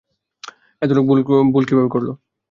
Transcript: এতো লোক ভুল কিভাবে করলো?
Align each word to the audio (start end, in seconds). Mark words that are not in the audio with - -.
এতো 0.81 0.93
লোক 0.97 1.05
ভুল 1.51 1.63
কিভাবে 1.67 1.89
করলো? 1.89 2.11